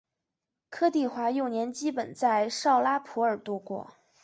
[0.71, 3.91] 柯棣华幼年基本在绍拉普尔度过。